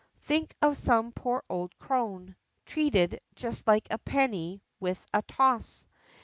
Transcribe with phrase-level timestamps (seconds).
[0.21, 5.85] Think of some poor old crone Treated, just like a penny, with a toss!